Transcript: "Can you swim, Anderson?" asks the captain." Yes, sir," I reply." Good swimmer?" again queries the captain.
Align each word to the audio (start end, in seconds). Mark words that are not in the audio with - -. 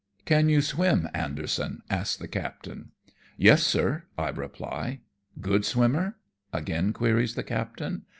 "Can 0.31 0.49
you 0.49 0.61
swim, 0.63 1.07
Anderson?" 1.13 1.83
asks 1.91 2.17
the 2.17 2.27
captain." 2.27 2.89
Yes, 3.37 3.61
sir," 3.63 4.05
I 4.17 4.29
reply." 4.29 5.01
Good 5.39 5.63
swimmer?" 5.63 6.15
again 6.51 6.91
queries 6.91 7.35
the 7.35 7.43
captain. 7.43 8.05